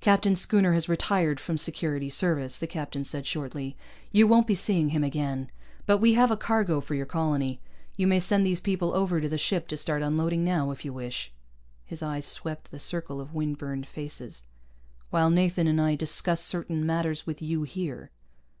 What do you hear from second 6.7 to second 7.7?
for your colony.